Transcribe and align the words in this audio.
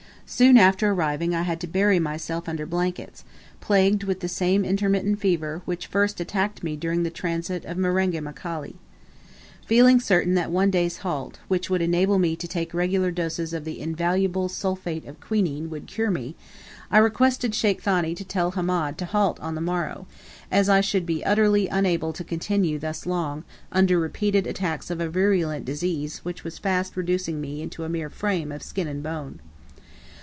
Soon 0.25 0.55
after 0.57 0.89
arriving 0.89 1.35
I 1.35 1.41
had 1.41 1.59
to 1.59 1.67
bury 1.67 1.99
myself 1.99 2.47
under 2.47 2.65
blankets, 2.65 3.25
plagued 3.59 4.05
with 4.05 4.21
the 4.21 4.29
same 4.29 4.63
intermittent 4.63 5.19
fever 5.19 5.61
which 5.65 5.87
first 5.87 6.21
attacked 6.21 6.63
me 6.63 6.77
during 6.77 7.03
the 7.03 7.09
transit 7.09 7.65
of 7.65 7.77
Marenga 7.77 8.21
Mkali. 8.21 8.75
Feeling 9.65 9.99
certain 9.99 10.33
that 10.35 10.49
one 10.49 10.71
day's 10.71 10.99
halt, 10.99 11.39
which 11.49 11.69
would 11.69 11.81
enable 11.81 12.17
me 12.17 12.37
to 12.37 12.47
take 12.47 12.73
regular 12.73 13.11
doses 13.11 13.51
of 13.53 13.65
the 13.65 13.81
invaluable 13.81 14.47
sulphate 14.47 15.05
of 15.05 15.19
quinine, 15.19 15.69
would 15.69 15.85
cure 15.85 16.09
me, 16.09 16.37
I 16.89 16.97
requested 16.99 17.53
Sheikh 17.53 17.81
Thani 17.81 18.15
to 18.15 18.23
tell 18.23 18.51
Hamed 18.51 18.97
to 18.99 19.05
halt 19.07 19.37
on 19.41 19.55
the 19.55 19.59
morrow, 19.61 20.07
as 20.49 20.69
I 20.69 20.79
should 20.79 21.05
be 21.05 21.25
utterly 21.25 21.67
unable 21.67 22.13
to 22.13 22.23
continue 22.23 22.79
thus 22.79 23.05
long, 23.05 23.43
under 23.73 23.99
repeated 23.99 24.47
attacks 24.47 24.89
of 24.89 25.01
a 25.01 25.09
virulent 25.09 25.65
disease 25.65 26.19
which 26.19 26.45
was 26.45 26.57
fast 26.57 26.95
reducing 26.95 27.41
me 27.41 27.61
into 27.61 27.83
a 27.83 27.89
mere 27.89 28.09
frame 28.09 28.53
of 28.53 28.63
skin 28.63 28.87
and 28.87 29.03
bone. 29.03 29.41